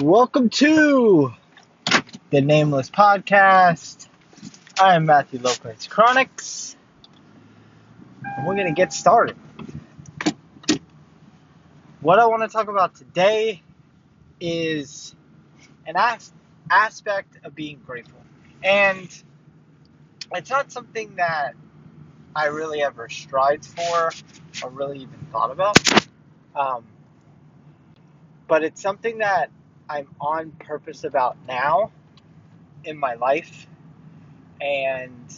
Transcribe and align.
Welcome 0.00 0.48
to 0.50 1.32
the 2.30 2.40
Nameless 2.40 2.90
Podcast. 2.90 4.08
I'm 4.76 5.06
Matthew 5.06 5.38
Lopez 5.38 5.86
Chronics, 5.86 6.74
and 8.24 8.44
we're 8.44 8.56
going 8.56 8.66
to 8.66 8.72
get 8.72 8.92
started. 8.92 9.36
What 12.00 12.18
I 12.18 12.26
want 12.26 12.42
to 12.42 12.48
talk 12.48 12.66
about 12.66 12.96
today 12.96 13.62
is 14.40 15.14
an 15.86 15.94
as- 15.96 16.32
aspect 16.68 17.38
of 17.44 17.54
being 17.54 17.80
grateful. 17.86 18.20
And 18.64 19.08
it's 20.32 20.50
not 20.50 20.72
something 20.72 21.14
that 21.16 21.54
I 22.34 22.46
really 22.46 22.82
ever 22.82 23.08
strived 23.08 23.64
for 23.64 24.10
or 24.60 24.70
really 24.70 24.98
even 24.98 25.28
thought 25.30 25.52
about. 25.52 25.78
Um, 26.56 26.84
but 28.48 28.64
it's 28.64 28.82
something 28.82 29.18
that 29.18 29.50
I'm 29.88 30.08
on 30.20 30.52
purpose 30.52 31.04
about 31.04 31.36
now 31.46 31.90
in 32.84 32.98
my 32.98 33.14
life 33.14 33.66
and 34.60 35.34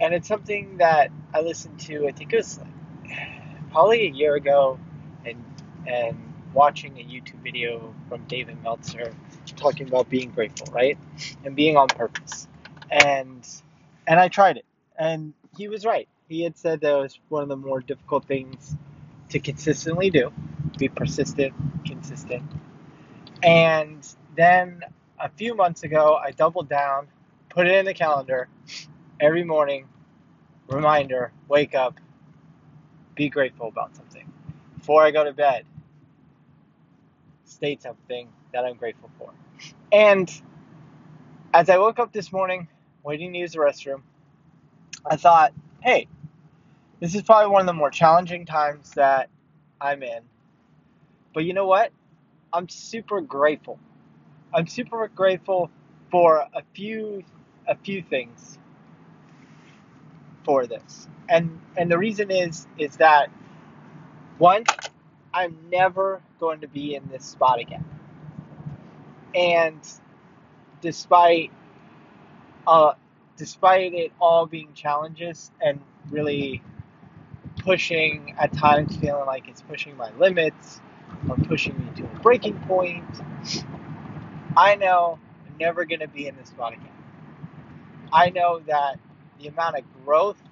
and 0.00 0.14
it's 0.14 0.28
something 0.28 0.78
that 0.78 1.10
I 1.34 1.40
listened 1.40 1.80
to 1.80 2.06
I 2.06 2.12
think 2.12 2.32
it 2.32 2.36
was 2.36 2.58
like, 2.58 3.18
probably 3.70 4.06
a 4.06 4.10
year 4.10 4.34
ago 4.34 4.78
and 5.24 5.42
and 5.86 6.32
watching 6.52 6.98
a 6.98 7.02
YouTube 7.02 7.42
video 7.42 7.94
from 8.08 8.24
David 8.24 8.62
Meltzer 8.62 9.12
talking 9.56 9.86
about 9.86 10.08
being 10.08 10.30
grateful, 10.30 10.72
right? 10.72 10.98
And 11.44 11.54
being 11.54 11.76
on 11.76 11.88
purpose. 11.88 12.48
And 12.90 13.46
and 14.06 14.18
I 14.18 14.28
tried 14.28 14.56
it. 14.56 14.64
And 14.98 15.34
he 15.56 15.68
was 15.68 15.84
right. 15.84 16.08
He 16.28 16.42
had 16.42 16.56
said 16.56 16.80
that 16.80 16.92
it 16.92 17.02
was 17.02 17.18
one 17.28 17.42
of 17.42 17.48
the 17.48 17.56
more 17.56 17.80
difficult 17.80 18.24
things 18.24 18.74
to 19.28 19.38
consistently 19.38 20.10
do. 20.10 20.32
Be 20.78 20.88
persistent, 20.88 21.54
consistent. 21.86 22.42
And 23.42 24.06
then 24.36 24.82
a 25.18 25.28
few 25.28 25.54
months 25.54 25.82
ago, 25.82 26.16
I 26.22 26.32
doubled 26.32 26.68
down, 26.68 27.08
put 27.48 27.66
it 27.66 27.74
in 27.74 27.84
the 27.86 27.94
calendar 27.94 28.48
every 29.20 29.44
morning, 29.44 29.86
reminder, 30.68 31.32
wake 31.48 31.74
up, 31.74 31.98
be 33.14 33.28
grateful 33.28 33.68
about 33.68 33.96
something. 33.96 34.30
Before 34.78 35.02
I 35.02 35.10
go 35.10 35.24
to 35.24 35.32
bed, 35.32 35.64
state 37.44 37.82
something 37.82 38.28
that 38.52 38.64
I'm 38.64 38.76
grateful 38.76 39.10
for. 39.18 39.30
And 39.92 40.30
as 41.54 41.70
I 41.70 41.78
woke 41.78 41.98
up 41.98 42.12
this 42.12 42.32
morning, 42.32 42.68
waiting 43.02 43.32
to 43.32 43.38
use 43.38 43.52
the 43.52 43.58
restroom, 43.58 44.02
I 45.08 45.16
thought, 45.16 45.52
hey, 45.80 46.08
this 47.00 47.14
is 47.14 47.22
probably 47.22 47.50
one 47.50 47.62
of 47.62 47.66
the 47.66 47.72
more 47.72 47.90
challenging 47.90 48.46
times 48.46 48.90
that 48.92 49.28
I'm 49.80 50.02
in. 50.02 50.22
But 51.36 51.44
you 51.44 51.52
know 51.52 51.66
what? 51.66 51.92
I'm 52.50 52.66
super 52.66 53.20
grateful. 53.20 53.78
I'm 54.54 54.66
super 54.66 55.06
grateful 55.14 55.70
for 56.10 56.38
a 56.54 56.62
few 56.74 57.24
a 57.68 57.76
few 57.76 58.02
things 58.02 58.58
for 60.44 60.66
this. 60.66 61.08
And 61.28 61.60
and 61.76 61.90
the 61.90 61.98
reason 61.98 62.30
is 62.30 62.66
is 62.78 62.96
that 62.96 63.28
one, 64.38 64.64
I'm 65.34 65.58
never 65.70 66.22
going 66.40 66.62
to 66.62 66.68
be 66.68 66.94
in 66.94 67.06
this 67.10 67.26
spot 67.26 67.60
again. 67.60 67.84
And 69.34 69.80
despite 70.80 71.52
uh 72.66 72.94
despite 73.36 73.92
it 73.92 74.12
all 74.22 74.46
being 74.46 74.72
challenges 74.72 75.50
and 75.60 75.82
really 76.10 76.62
pushing 77.58 78.34
at 78.38 78.54
times 78.54 78.96
feeling 78.96 79.26
like 79.26 79.48
it's 79.48 79.60
pushing 79.60 79.94
my 79.98 80.10
limits 80.12 80.80
or 81.28 81.36
pushing 81.36 81.78
me 81.78 81.90
to 81.96 82.04
a 82.04 82.20
breaking 82.22 82.58
point, 82.60 83.04
I 84.56 84.76
know 84.76 85.18
I'm 85.46 85.58
never 85.58 85.84
going 85.86 86.00
to 86.00 86.08
be 86.08 86.28
in 86.28 86.36
this 86.36 86.50
spot 86.50 86.74
again. 86.74 86.90
I 88.12 88.30
know 88.30 88.60
that 88.68 88.98
the 89.40 89.48
amount 89.48 89.78
of 89.78 89.84
growth 90.04 90.42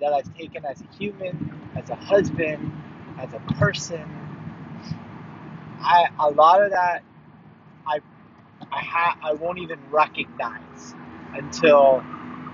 that 0.00 0.12
I've 0.12 0.32
taken 0.36 0.64
as 0.66 0.82
a 0.82 0.96
human, 0.96 1.70
as 1.76 1.90
a 1.90 1.96
husband, 1.96 2.72
as 3.18 3.32
a 3.34 3.40
person, 3.54 4.04
I 5.80 6.08
a 6.20 6.30
lot 6.30 6.62
of 6.62 6.70
that 6.72 7.02
I 7.86 8.00
I 8.72 8.80
ha- 8.82 9.18
I 9.22 9.34
won't 9.34 9.58
even 9.60 9.80
recognize 9.90 10.94
until 11.34 12.04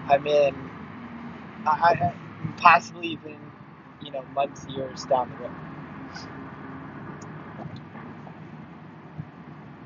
I'm 0.09 0.27
in 0.27 0.71
I, 1.67 1.71
I 1.71 2.15
possibly 2.59 3.09
even 3.09 3.39
you 4.01 4.13
know 4.13 4.25
months 4.35 4.67
years 4.69 5.05
down 5.07 5.31
the 5.31 5.37
road. 5.37 5.53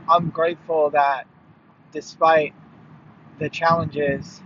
I'm 0.08 0.30
grateful 0.30 0.90
that 0.90 1.26
despite 1.92 2.54
the 3.38 3.48
challenges 3.48 4.42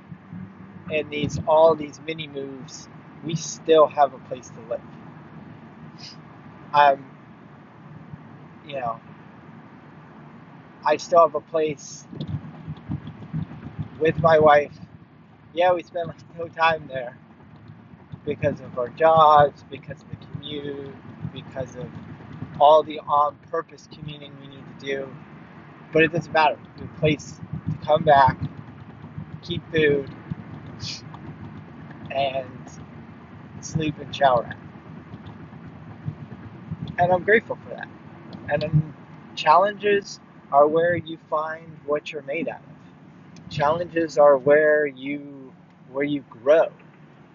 and 0.92 1.10
these 1.10 1.38
all 1.46 1.74
these 1.74 2.00
mini 2.06 2.28
moves, 2.28 2.88
we 3.24 3.34
still 3.34 3.86
have 3.86 4.14
a 4.14 4.18
place 4.18 4.50
to 4.50 4.60
live. 4.70 4.80
I'm, 6.72 7.04
you 8.66 8.74
know, 8.80 9.00
I 10.84 10.96
still 10.98 11.20
have 11.20 11.34
a 11.34 11.40
place 11.40 12.06
with 13.98 14.18
my 14.20 14.38
wife. 14.38 14.78
Yeah, 15.54 15.72
we 15.72 15.82
spend 15.82 16.08
like 16.08 16.16
no 16.38 16.48
time 16.48 16.86
there 16.88 17.16
because 18.24 18.60
of 18.60 18.78
our 18.78 18.88
jobs, 18.90 19.64
because 19.70 20.02
of 20.02 20.10
the 20.10 20.16
commute, 20.26 20.94
because 21.32 21.76
of 21.76 21.90
all 22.60 22.82
the 22.82 23.00
on-purpose 23.00 23.88
commuting 23.92 24.32
we 24.40 24.48
need 24.48 24.64
to 24.80 24.86
do. 24.86 25.16
But 25.96 26.04
it 26.04 26.12
doesn't 26.12 26.34
matter. 26.34 26.58
A 26.82 27.00
place 27.00 27.40
to 27.70 27.86
come 27.86 28.04
back, 28.04 28.36
keep 29.40 29.62
food, 29.72 30.10
and 32.10 32.46
sleep 33.62 33.98
and 33.98 34.14
shower. 34.14 34.50
And 36.98 37.10
I'm 37.10 37.22
grateful 37.22 37.56
for 37.64 37.70
that. 37.70 37.88
And 38.50 38.60
then 38.60 38.94
challenges 39.36 40.20
are 40.52 40.68
where 40.68 40.96
you 40.96 41.16
find 41.30 41.78
what 41.86 42.12
you're 42.12 42.20
made 42.20 42.46
out 42.46 42.60
of. 42.60 43.50
Challenges 43.50 44.18
are 44.18 44.36
where 44.36 44.86
you 44.86 45.50
where 45.90 46.04
you 46.04 46.22
grow 46.28 46.70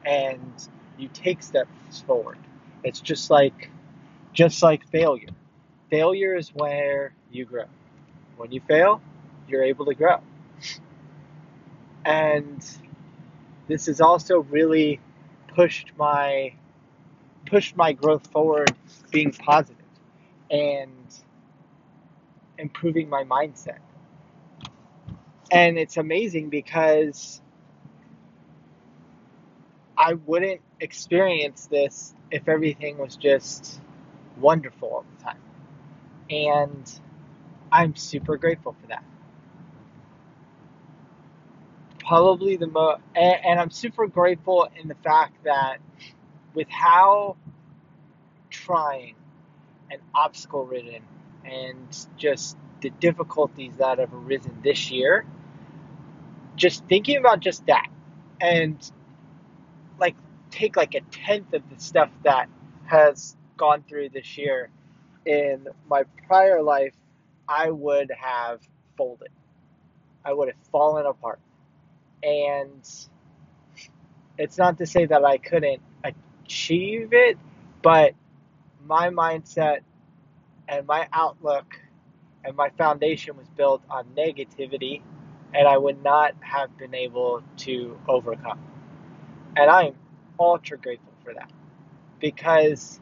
and 0.05 0.69
you 0.99 1.09
take 1.15 1.41
steps 1.41 2.03
forward. 2.05 2.37
It's 2.83 3.01
just 3.01 3.31
like 3.31 3.71
just 4.33 4.61
like 4.61 4.85
failure. 4.89 5.29
Failure 5.89 6.35
is 6.35 6.49
where 6.53 7.15
you 7.31 7.45
grow. 7.45 7.65
When 8.37 8.51
you 8.51 8.61
fail, 8.61 9.01
you're 9.47 9.63
able 9.63 9.85
to 9.85 9.95
grow. 9.95 10.19
And 12.05 12.63
this 13.67 13.87
has 13.87 14.01
also 14.01 14.39
really 14.39 14.99
pushed 15.55 15.91
my 15.97 16.53
pushed 17.45 17.75
my 17.75 17.93
growth 17.93 18.27
forward 18.31 18.75
being 19.11 19.31
positive 19.31 19.85
and 20.49 20.91
improving 22.57 23.09
my 23.09 23.23
mindset. 23.23 23.79
And 25.51 25.77
it's 25.77 25.97
amazing 25.97 26.49
because 26.49 27.41
I 29.97 30.13
wouldn't 30.13 30.61
experience 30.79 31.67
this 31.67 32.13
if 32.31 32.47
everything 32.47 32.97
was 32.97 33.15
just 33.15 33.79
wonderful 34.39 34.89
all 34.89 35.05
the 35.17 35.23
time. 35.23 35.41
And 36.29 36.91
I'm 37.71 37.95
super 37.95 38.37
grateful 38.37 38.75
for 38.81 38.87
that. 38.87 39.03
Probably 41.99 42.57
the 42.57 42.67
most, 42.67 43.01
and, 43.15 43.35
and 43.45 43.59
I'm 43.59 43.71
super 43.71 44.07
grateful 44.07 44.69
in 44.81 44.87
the 44.87 44.95
fact 44.95 45.43
that 45.45 45.77
with 46.53 46.69
how 46.69 47.37
trying 48.49 49.15
and 49.91 50.01
obstacle 50.15 50.65
ridden 50.65 51.03
and 51.45 52.07
just 52.17 52.57
the 52.81 52.89
difficulties 52.89 53.75
that 53.77 53.99
have 53.99 54.13
arisen 54.13 54.59
this 54.63 54.91
year, 54.91 55.25
just 56.55 56.85
thinking 56.85 57.17
about 57.17 57.39
just 57.39 57.65
that 57.67 57.87
and 58.41 58.91
like 59.99 60.15
take 60.51 60.75
like 60.75 60.95
a 60.95 61.01
tenth 61.11 61.53
of 61.53 61.63
the 61.69 61.79
stuff 61.81 62.09
that 62.23 62.47
has 62.85 63.35
gone 63.57 63.83
through 63.87 64.09
this 64.09 64.37
year 64.37 64.69
in 65.25 65.67
my 65.89 66.03
prior 66.27 66.61
life, 66.61 66.93
I 67.47 67.69
would 67.71 68.11
have 68.11 68.61
folded. 68.97 69.29
I 70.25 70.33
would 70.33 70.49
have 70.49 70.57
fallen 70.71 71.05
apart. 71.05 71.39
And 72.23 72.87
it's 74.37 74.57
not 74.57 74.77
to 74.79 74.85
say 74.85 75.05
that 75.05 75.23
I 75.25 75.37
couldn't 75.37 75.81
achieve 76.03 77.09
it, 77.13 77.37
but 77.81 78.13
my 78.85 79.09
mindset 79.09 79.81
and 80.67 80.87
my 80.87 81.07
outlook 81.13 81.79
and 82.43 82.55
my 82.55 82.69
foundation 82.77 83.37
was 83.37 83.47
built 83.49 83.83
on 83.89 84.05
negativity, 84.17 85.01
and 85.53 85.67
I 85.67 85.77
would 85.77 86.03
not 86.03 86.33
have 86.41 86.75
been 86.77 86.95
able 86.95 87.43
to 87.57 87.99
overcome. 88.07 88.59
And 89.55 89.69
I'm 89.69 89.95
ultra 90.39 90.77
grateful 90.77 91.13
for 91.23 91.33
that 91.33 91.51
because 92.19 92.99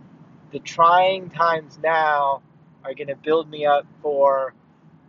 the 0.51 0.59
trying 0.59 1.29
times 1.29 1.79
now 1.83 2.41
are 2.83 2.93
going 2.93 3.07
to 3.07 3.15
build 3.15 3.49
me 3.49 3.65
up 3.65 3.85
for 4.01 4.53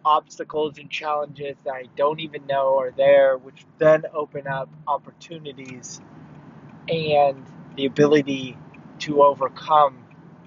obstacles 0.04 0.78
and 0.78 0.90
challenges 0.90 1.56
that 1.64 1.72
I 1.72 1.84
don't 1.96 2.20
even 2.20 2.46
know 2.46 2.78
are 2.78 2.90
there, 2.90 3.36
which 3.36 3.66
then 3.78 4.04
open 4.14 4.46
up 4.46 4.68
opportunities 4.86 6.00
and 6.88 7.44
the 7.76 7.86
ability 7.86 8.56
to 9.00 9.22
overcome 9.22 9.98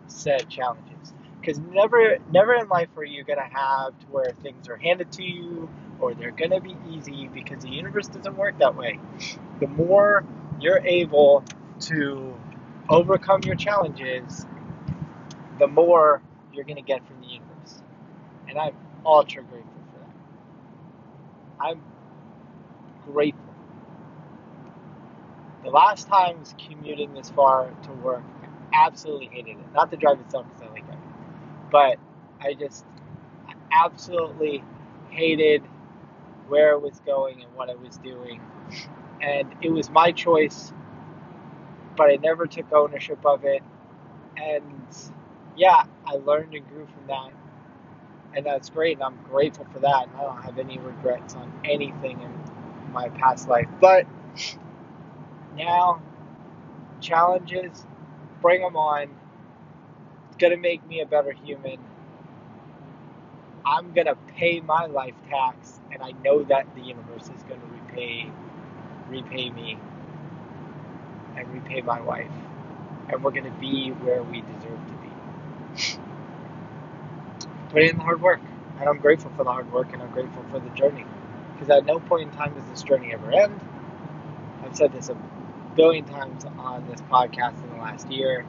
said 0.08 0.50
challenges. 0.50 1.14
Because 1.40 1.60
never, 1.60 2.18
never 2.32 2.56
in 2.56 2.68
life 2.70 2.90
are 2.98 3.04
you 3.04 3.24
going 3.24 3.40
to 3.40 3.58
have 3.58 4.00
to 4.00 4.06
where 4.08 4.34
things 4.42 4.70
are 4.70 4.78
handed 4.78 5.12
to 5.14 5.24
you 5.24 5.70
or 6.00 6.14
they're 6.14 6.32
going 6.32 6.52
to 6.52 6.62
be 6.62 6.76
easy 6.90 7.28
because 7.28 7.64
the 7.64 7.70
universe 7.70 8.08
doesn't 8.08 8.38
work 8.38 8.58
that 8.60 8.76
way. 8.76 9.00
The 9.60 9.68
more 9.68 10.26
you're 10.60 10.80
able 10.86 11.44
to 11.82 12.34
overcome 12.90 13.42
your 13.44 13.56
challenges, 13.56 14.46
the 15.60 15.68
more 15.68 16.22
you're 16.54 16.66
going 16.66 16.78
to 16.78 16.82
get 16.82 17.06
from 17.08 17.20
the 17.22 17.28
universe. 17.28 17.82
And 18.48 18.58
I'm 18.58 18.76
ultra 19.06 19.44
grateful 19.44 19.72
for 19.92 20.00
that. 20.00 21.66
I'm 21.66 21.82
grateful. 23.12 23.42
The 25.64 25.70
last 25.70 26.08
time 26.08 26.36
I 26.38 26.40
was 26.40 26.56
commuting 26.68 27.14
this 27.14 27.30
far 27.30 27.70
to 27.70 27.92
work, 27.94 28.24
I 28.74 28.86
absolutely 28.86 29.28
hated 29.28 29.58
it. 29.58 29.74
Not 29.74 29.92
the 29.92 29.98
drive 29.98 30.20
itself 30.20 30.46
because 30.48 30.68
I 30.70 30.72
like 30.74 30.84
it, 30.90 30.98
but 31.72 31.98
I 32.42 32.54
just 32.54 32.86
absolutely 33.72 34.64
hated 35.10 35.64
where 36.48 36.74
it 36.74 36.82
was 36.82 37.00
going 37.06 37.42
and 37.42 37.54
what 37.56 37.70
I 37.70 37.76
was 37.76 37.98
doing. 37.98 38.42
And 39.22 39.54
it 39.62 39.70
was 39.70 39.90
my 39.90 40.12
choice, 40.12 40.74
but 41.96 42.10
I 42.10 42.18
never 42.18 42.46
took 42.46 42.72
ownership 42.74 43.26
of 43.26 43.46
it. 43.46 43.64
And 44.36 44.83
yeah, 45.58 45.84
I 46.06 46.16
learned 46.16 46.54
and 46.56 46.68
grew 46.70 46.88
from 46.88 47.08
that. 47.08 47.32
And 48.36 48.46
that's 48.46 48.70
great, 48.70 48.98
and 48.98 49.04
I'm 49.04 49.18
grateful 49.30 49.66
for 49.74 49.80
that. 49.80 50.08
And 50.08 50.18
I 50.18 50.22
don't 50.22 50.44
have 50.44 50.60
any 50.60 50.80
regrets 50.80 51.36
on 51.36 51.52
anything 51.66 52.22
in 52.22 52.92
my 52.92 53.10
past 53.10 53.48
life. 53.48 53.68
But 53.82 54.06
now, 55.58 56.02
challenges, 57.02 57.86
bring 58.42 58.62
them 58.62 58.76
on. 58.76 59.10
It's 60.28 60.38
going 60.38 60.52
to 60.54 60.58
make 60.60 60.86
me 60.88 61.02
a 61.02 61.06
better 61.06 61.32
human. 61.32 61.78
I'm 63.66 63.94
going 63.94 64.08
to 64.08 64.16
pay 64.36 64.62
my 64.62 64.88
life 64.88 65.16
tax, 65.30 65.80
and 65.92 66.02
I 66.02 66.12
know 66.24 66.44
that 66.46 66.68
the 66.76 66.82
universe 66.82 67.30
is 67.30 67.44
going 67.44 67.62
to 67.62 67.68
repay 67.68 68.32
repay 69.10 69.50
me 69.52 69.78
and 71.38 71.48
repay 71.54 71.82
my 71.82 72.02
wife. 72.02 72.32
And 73.10 73.24
we're 73.24 73.32
going 73.32 73.46
to 73.46 73.60
be 73.60 73.90
where 73.92 74.24
we 74.24 74.42
deserve 74.42 74.80
to 74.88 74.94
be. 75.02 75.03
Put 77.70 77.84
in 77.84 77.98
the 77.98 78.04
hard 78.04 78.22
work. 78.22 78.42
And 78.80 78.90
I'm 78.90 79.00
grateful 79.00 79.32
for 79.32 79.44
the 79.44 79.52
hard 79.52 79.72
work 79.72 79.94
and 79.94 80.02
I'm 80.02 80.12
grateful 80.12 80.44
for 80.52 80.60
the 80.60 80.70
journey. 80.72 81.06
Because 81.54 81.70
at 81.70 81.86
no 81.86 82.00
point 82.00 82.24
in 82.24 82.32
time 82.32 82.54
does 82.56 82.66
this 82.68 82.84
journey 82.84 83.14
ever 83.14 83.32
end. 83.32 83.62
I've 84.64 84.76
said 84.76 84.94
this 84.94 85.10
a 85.10 85.18
billion 85.76 86.06
times 86.06 86.46
on 86.58 86.88
this 86.88 87.02
podcast 87.04 87.64
in 87.64 87.70
the 87.72 87.78
last 87.78 88.12
year. 88.12 88.46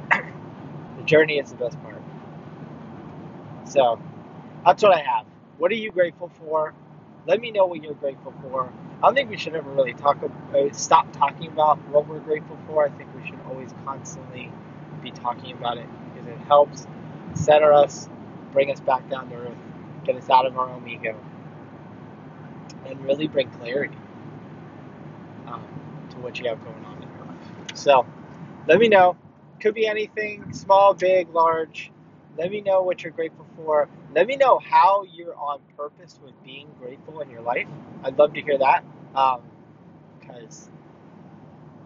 the 0.10 1.04
journey 1.04 1.38
is 1.38 1.50
the 1.50 1.56
best 1.56 1.80
part. 1.82 2.02
So 3.66 4.00
that's 4.64 4.82
what 4.82 4.94
I 4.94 5.02
have. 5.02 5.26
What 5.58 5.72
are 5.72 5.76
you 5.76 5.90
grateful 5.92 6.30
for? 6.40 6.74
Let 7.26 7.40
me 7.40 7.50
know 7.50 7.66
what 7.66 7.82
you're 7.82 7.94
grateful 7.94 8.34
for. 8.42 8.72
I 9.02 9.06
don't 9.08 9.14
think 9.14 9.30
we 9.30 9.36
should 9.38 9.54
ever 9.54 9.70
really 9.70 9.94
talk 9.94 10.22
about, 10.22 10.76
stop 10.76 11.12
talking 11.12 11.48
about 11.48 11.78
what 11.88 12.08
we're 12.08 12.20
grateful 12.20 12.58
for. 12.66 12.86
I 12.86 12.90
think 12.90 13.10
we 13.14 13.26
should 13.26 13.40
always 13.48 13.74
constantly 13.84 14.50
be 15.06 15.20
talking 15.20 15.52
about 15.52 15.78
it 15.78 15.86
because 16.14 16.28
it 16.28 16.38
helps 16.46 16.86
center 17.34 17.72
us, 17.72 18.08
bring 18.52 18.70
us 18.72 18.80
back 18.80 19.08
down 19.08 19.28
to 19.30 19.36
earth, 19.36 19.56
get 20.04 20.16
us 20.16 20.28
out 20.28 20.46
of 20.46 20.58
our 20.58 20.68
own 20.68 20.88
ego, 20.88 21.14
and 22.86 23.04
really 23.04 23.28
bring 23.28 23.48
clarity 23.50 23.96
um, 25.46 25.64
to 26.10 26.16
what 26.18 26.38
you 26.38 26.48
have 26.48 26.62
going 26.64 26.84
on 26.84 27.02
in 27.02 27.08
your 27.16 27.26
life. 27.26 27.76
So 27.76 28.06
let 28.66 28.78
me 28.78 28.88
know. 28.88 29.16
Could 29.60 29.74
be 29.74 29.86
anything 29.86 30.52
small, 30.52 30.92
big, 30.92 31.30
large. 31.30 31.90
Let 32.36 32.50
me 32.50 32.60
know 32.60 32.82
what 32.82 33.02
you're 33.02 33.12
grateful 33.12 33.46
for. 33.56 33.88
Let 34.14 34.26
me 34.26 34.36
know 34.36 34.58
how 34.58 35.04
you're 35.12 35.36
on 35.36 35.60
purpose 35.76 36.18
with 36.22 36.34
being 36.44 36.68
grateful 36.80 37.20
in 37.20 37.30
your 37.30 37.40
life. 37.42 37.66
I'd 38.02 38.18
love 38.18 38.34
to 38.34 38.42
hear 38.42 38.58
that 38.58 38.84
because 40.20 40.66
um, 40.66 40.72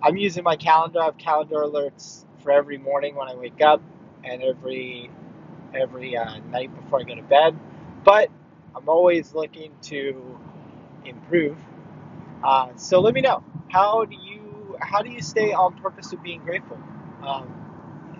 I'm 0.02 0.17
using 0.17 0.43
my 0.43 0.56
calendar. 0.56 1.00
I 1.00 1.05
have 1.06 1.19
calendar 1.19 1.56
alerts 1.58 2.25
for 2.42 2.52
every 2.52 2.78
morning 2.78 3.16
when 3.16 3.28
I 3.28 3.34
wake 3.34 3.60
up 3.62 3.82
and 4.25 4.42
every 4.42 5.10
every 5.75 6.16
uh, 6.16 6.38
night 6.50 6.75
before 6.75 7.00
I 7.00 7.04
go 7.04 7.14
to 7.14 7.22
bed. 7.22 7.58
But 8.04 8.31
I'm 8.76 8.88
always 8.88 9.34
looking 9.34 9.72
to 9.82 10.38
improve. 11.04 11.58
Uh, 12.42 12.70
so 12.76 13.00
let 13.00 13.14
me 13.14 13.20
know 13.20 13.42
how 13.69 14.04
do 14.04 14.16
you 14.16 14.76
how 14.81 15.02
do 15.02 15.10
you 15.10 15.22
stay 15.22 15.52
on 15.52 15.75
purpose 15.76 16.10
with 16.10 16.22
being 16.22 16.42
grateful? 16.42 16.78
Um, 17.26 17.48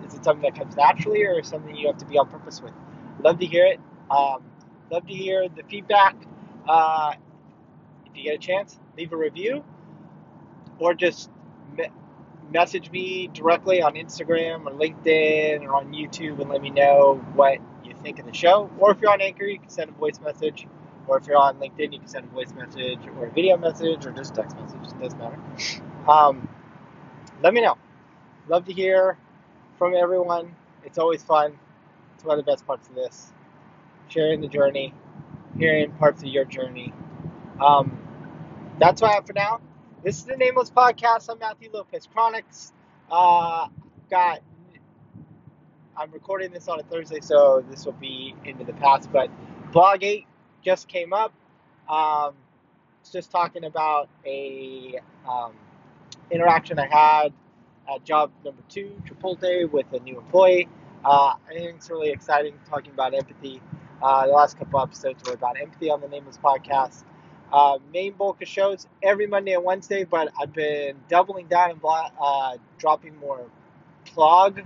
is 0.07 0.13
it 0.15 0.23
something 0.23 0.43
that 0.43 0.59
comes 0.59 0.75
naturally, 0.75 1.23
or 1.23 1.43
something 1.43 1.75
you 1.75 1.87
have 1.87 1.97
to 1.97 2.05
be 2.05 2.17
on 2.17 2.29
purpose 2.29 2.61
with? 2.61 2.73
Love 3.23 3.39
to 3.39 3.45
hear 3.45 3.65
it. 3.65 3.79
Um, 4.11 4.43
love 4.91 5.07
to 5.07 5.13
hear 5.13 5.47
the 5.49 5.63
feedback. 5.69 6.15
Uh, 6.67 7.13
if 8.05 8.15
you 8.15 8.23
get 8.23 8.35
a 8.35 8.39
chance, 8.39 8.79
leave 8.97 9.13
a 9.13 9.17
review, 9.17 9.63
or 10.79 10.93
just 10.93 11.29
message 12.51 12.91
me 12.91 13.27
directly 13.33 13.81
on 13.81 13.93
Instagram 13.93 14.65
or 14.65 14.71
LinkedIn 14.71 15.63
or 15.63 15.75
on 15.75 15.93
YouTube 15.93 16.39
and 16.41 16.49
let 16.49 16.61
me 16.61 16.69
know 16.69 17.23
what 17.33 17.59
you 17.83 17.93
think 18.03 18.19
of 18.19 18.25
the 18.25 18.33
show. 18.33 18.69
Or 18.77 18.91
if 18.91 18.99
you're 19.01 19.11
on 19.11 19.21
Anchor, 19.21 19.45
you 19.45 19.59
can 19.59 19.69
send 19.69 19.89
a 19.89 19.93
voice 19.93 20.19
message. 20.19 20.67
Or 21.07 21.17
if 21.17 21.27
you're 21.27 21.37
on 21.37 21.57
LinkedIn, 21.57 21.93
you 21.93 21.99
can 21.99 22.07
send 22.07 22.25
a 22.25 22.29
voice 22.29 22.53
message 22.53 22.99
or 23.17 23.27
a 23.27 23.31
video 23.31 23.57
message 23.57 24.05
or 24.05 24.11
just 24.11 24.35
text 24.35 24.55
message. 24.57 24.79
It 24.83 25.01
doesn't 25.01 25.19
matter. 25.19 25.39
Um, 26.07 26.47
let 27.41 27.53
me 27.53 27.61
know. 27.61 27.77
Love 28.47 28.65
to 28.65 28.73
hear 28.73 29.17
from 29.77 29.95
everyone. 29.95 30.55
It's 30.83 30.97
always 30.97 31.23
fun. 31.23 31.57
It's 32.15 32.23
one 32.23 32.37
of 32.37 32.45
the 32.45 32.51
best 32.51 32.65
parts 32.67 32.87
of 32.89 32.95
this. 32.95 33.31
Sharing 34.09 34.41
the 34.41 34.47
journey, 34.47 34.93
hearing 35.57 35.91
parts 35.93 36.21
of 36.21 36.27
your 36.27 36.45
journey. 36.45 36.93
Um, 37.59 37.97
that's 38.79 39.01
what 39.01 39.11
I 39.11 39.13
have 39.15 39.25
for 39.25 39.33
now. 39.33 39.61
This 40.03 40.17
is 40.17 40.23
the 40.23 40.35
Nameless 40.35 40.71
Podcast. 40.71 41.29
I'm 41.29 41.37
Matthew 41.37 41.69
Lopez 41.71 42.07
Chronics. 42.11 42.73
Uh, 43.11 43.67
got. 44.09 44.39
I'm 45.95 46.09
recording 46.09 46.51
this 46.51 46.67
on 46.67 46.79
a 46.79 46.83
Thursday, 46.83 47.19
so 47.21 47.63
this 47.69 47.85
will 47.85 47.93
be 47.93 48.33
into 48.43 48.63
the 48.63 48.73
past. 48.73 49.11
But 49.11 49.29
Blog 49.71 50.03
8 50.03 50.25
just 50.65 50.87
came 50.87 51.13
up. 51.13 51.31
Um, 51.87 52.33
it's 52.99 53.11
just 53.11 53.29
talking 53.29 53.63
about 53.63 54.09
a 54.25 54.99
um, 55.29 55.53
interaction 56.31 56.79
I 56.79 56.87
had 56.87 57.33
at 57.87 58.03
job 58.03 58.31
number 58.43 58.63
two, 58.69 58.99
Chipotle, 59.07 59.71
with 59.71 59.85
a 59.93 59.99
new 59.99 60.17
employee. 60.17 60.67
Uh, 61.05 61.35
I 61.47 61.53
think 61.53 61.75
it's 61.75 61.91
really 61.91 62.09
exciting 62.09 62.55
talking 62.67 62.91
about 62.91 63.13
empathy. 63.13 63.61
Uh, 64.01 64.25
the 64.25 64.31
last 64.31 64.57
couple 64.57 64.81
episodes 64.81 65.21
were 65.27 65.35
about 65.35 65.61
empathy 65.61 65.91
on 65.91 66.01
the 66.01 66.07
Nameless 66.07 66.39
Podcast. 66.39 67.03
Uh, 67.51 67.79
main 67.93 68.13
bulk 68.13 68.41
of 68.41 68.47
shows 68.47 68.87
every 69.03 69.27
Monday 69.27 69.53
and 69.53 69.63
Wednesday, 69.63 70.03
but 70.05 70.31
I've 70.39 70.53
been 70.53 70.95
doubling 71.09 71.47
down 71.47 71.71
and 71.71 71.79
uh, 71.83 72.57
dropping 72.77 73.15
more 73.17 73.41
blog 74.15 74.61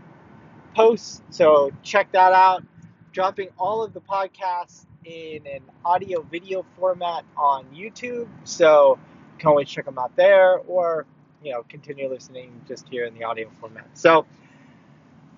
posts. 0.76 1.22
So 1.30 1.72
check 1.84 2.12
that 2.12 2.34
out. 2.34 2.64
Dropping 3.12 3.50
all 3.58 3.84
of 3.84 3.94
the 3.94 4.02
podcasts 4.02 4.86
in 5.06 5.46
an 5.48 5.62
audio 5.84 6.22
video 6.22 6.66
format 6.78 7.24
on 7.38 7.66
YouTube. 7.74 8.28
So 8.44 9.00
you 9.34 9.40
can 9.40 9.48
always 9.48 9.70
check 9.70 9.86
them 9.86 9.98
out 9.98 10.16
there 10.16 10.58
or, 10.68 11.06
you 11.44 11.52
know, 11.54 11.64
continue 11.70 12.10
listening 12.10 12.62
just 12.68 12.88
here 12.90 13.06
in 13.06 13.14
the 13.14 13.24
audio 13.24 13.50
format. 13.62 13.88
So 13.94 14.26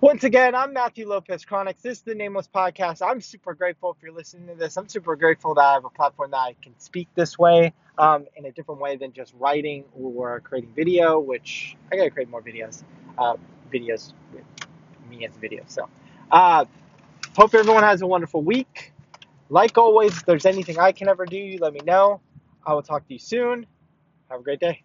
once 0.02 0.24
again, 0.24 0.54
I'm 0.54 0.74
Matthew 0.74 1.08
Lopez 1.08 1.44
Chronics. 1.44 1.82
This 1.82 1.98
is 2.00 2.04
the 2.04 2.14
Nameless 2.14 2.48
Podcast. 2.48 3.02
I'm 3.02 3.20
super 3.22 3.54
grateful 3.54 3.92
if 3.92 4.04
you're 4.04 4.12
listening 4.14 4.48
to 4.48 4.56
this. 4.56 4.78
I'm 4.78 4.88
super 4.88 5.16
grateful 5.16 5.56
that 5.56 5.62
I 5.62 5.74
have 5.74 5.86
a 5.86 5.90
platform 5.90 6.32
that 6.32 6.38
I 6.38 6.56
can 6.62 6.78
speak 6.80 7.08
this 7.16 7.38
way 7.40 7.74
um, 7.98 8.26
in 8.36 8.46
a 8.46 8.52
different 8.52 8.80
way 8.80 8.96
than 8.96 9.12
just 9.12 9.34
writing 9.40 9.86
or 9.96 10.40
creating 10.42 10.72
video, 10.76 11.20
which 11.20 11.76
I 11.92 11.96
gotta 11.96 12.12
create 12.12 12.30
more 12.30 12.42
videos. 12.42 12.84
Uh, 13.18 13.36
videos 13.74 14.14
with 14.34 14.44
me 15.10 15.26
as 15.26 15.36
a 15.36 15.40
video. 15.40 15.64
So, 15.68 15.90
uh, 16.32 16.66
hope 17.36 17.56
everyone 17.56 17.84
has 17.84 18.02
a 18.02 18.08
wonderful 18.08 18.44
week. 18.44 18.94
Like 19.50 19.78
always, 19.78 20.12
if 20.12 20.26
there's 20.26 20.46
anything 20.46 20.78
I 20.78 20.92
can 20.92 21.10
ever 21.10 21.26
do, 21.26 21.38
you 21.38 21.58
let 21.60 21.74
me 21.74 21.80
know. 21.86 22.22
I 22.66 22.74
will 22.74 22.84
talk 22.84 23.08
to 23.08 23.14
you 23.14 23.20
soon. 23.20 23.66
Have 24.30 24.42
a 24.42 24.44
great 24.44 24.60
day. 24.60 24.84